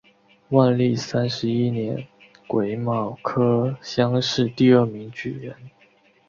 [0.49, 2.07] 万历三十一年
[2.47, 5.55] 癸卯科乡试第二名举人。